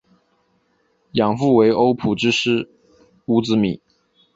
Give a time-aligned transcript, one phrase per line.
[1.11, 2.67] 养父为欧普之狮
[3.27, 3.79] 乌兹米。